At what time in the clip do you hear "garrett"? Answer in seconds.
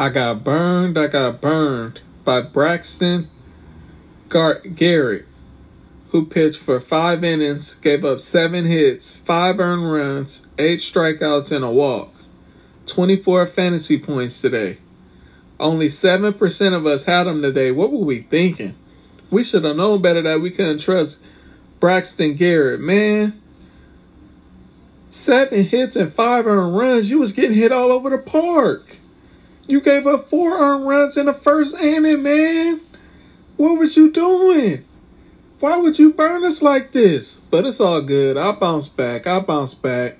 4.60-5.26, 22.36-22.80